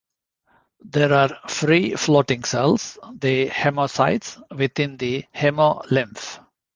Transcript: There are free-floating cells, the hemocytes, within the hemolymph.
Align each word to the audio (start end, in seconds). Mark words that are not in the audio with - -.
There 0.83 1.13
are 1.13 1.29
free-floating 1.47 2.43
cells, 2.43 2.97
the 3.19 3.45
hemocytes, 3.49 4.41
within 4.49 4.97
the 4.97 5.25
hemolymph. 5.35 6.39